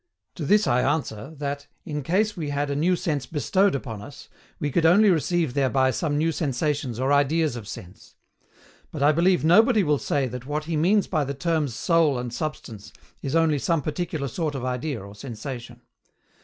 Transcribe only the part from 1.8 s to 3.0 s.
in case we had a new